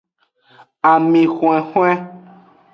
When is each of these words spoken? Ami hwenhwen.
Ami 0.91 1.21
hwenhwen. 1.33 1.99